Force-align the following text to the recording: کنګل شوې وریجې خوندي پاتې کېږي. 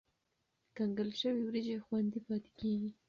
کنګل 0.77 1.09
شوې 1.19 1.41
وریجې 1.45 1.77
خوندي 1.85 2.19
پاتې 2.27 2.49
کېږي. 2.59 2.89